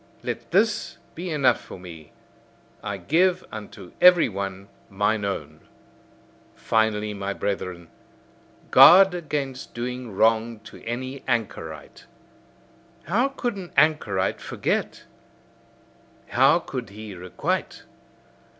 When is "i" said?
2.83-2.97